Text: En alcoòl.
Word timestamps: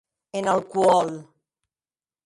En 0.37 0.47
alcoòl. 0.53 1.11